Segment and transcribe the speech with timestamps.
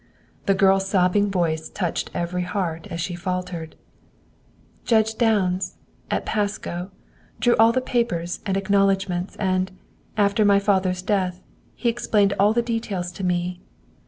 [0.47, 3.75] The girl's sobbing voice touched every heart as she faltered,
[4.83, 5.75] "Judge Downs,
[6.09, 6.89] at Pasco,
[7.39, 9.71] drew all the papers and acknowledgments, and,
[10.17, 11.43] after my father's death,
[11.75, 13.59] he explained all the details to me.